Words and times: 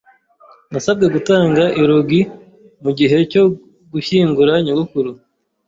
Nasabwe 0.71 1.05
gutanga 1.15 1.63
eulogy 1.79 2.19
mu 2.83 2.91
gihe 2.97 3.17
cyo 3.31 3.43
gushyingura 3.91 4.53
nyogokuru. 4.65 5.11